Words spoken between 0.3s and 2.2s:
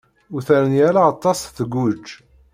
Ur terni ara aṭas tguǧ.